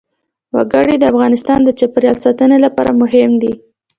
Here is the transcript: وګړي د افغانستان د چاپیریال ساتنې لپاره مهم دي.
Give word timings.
وګړي 0.55 0.95
د 0.97 1.03
افغانستان 1.11 1.59
د 1.63 1.69
چاپیریال 1.79 2.17
ساتنې 2.25 2.57
لپاره 2.65 2.91
مهم 3.01 3.31
دي. 3.41 3.53